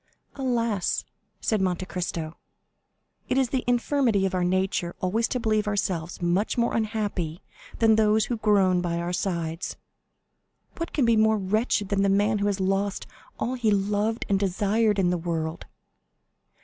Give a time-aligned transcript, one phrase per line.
[0.33, 1.05] "Alas,"
[1.41, 2.35] said Monte Cristo,
[3.29, 7.43] "it is the infirmity of our nature always to believe ourselves much more unhappy
[7.77, 9.75] than those who groan by our sides!"
[10.77, 13.05] "What can be more wretched than the man who has lost
[13.37, 15.67] all he loved and desired in the world?"